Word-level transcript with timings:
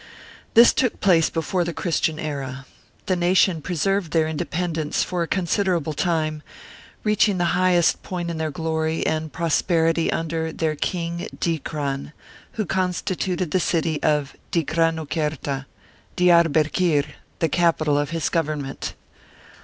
This 0.55 0.73
took 0.73 0.99
place 0.99 1.29
before 1.29 1.63
the 1.63 1.75
Christian 1.75 2.17
era. 2.17 2.65
The 3.05 3.15
nation 3.15 3.61
preserved 3.61 4.13
their 4.13 4.27
independence 4.27 5.03
for 5.03 5.21
a 5.21 5.27
considerable 5.27 5.93
time, 5.93 6.41
reaching 7.03 7.37
the 7.37 7.53
highest 7.53 8.01
point 8.01 8.31
of 8.31 8.39
their 8.39 8.49
glory 8.49 9.05
and 9.05 9.31
prosperity 9.31 10.11
under, 10.11 10.51
their 10.51 10.75
king 10.75 11.27
Dikran, 11.39 12.13
who 12.53 12.65
constituted 12.65 13.51
the 13.51 13.59
city 13.59 14.01
of 14.01 14.35
Dikranokerta 14.51 15.67
Diarbekir 16.17 17.05
the 17.37 17.47
capital 17.49 17.95
of 17.95 18.09
his 18.09 18.27
Government. 18.29 18.95